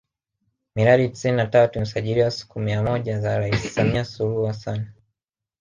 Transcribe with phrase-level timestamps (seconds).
[0.75, 4.91] Miradi tisini na tatu imesajiliwa siku mia moja za Rais Samilia Suluhu Hassan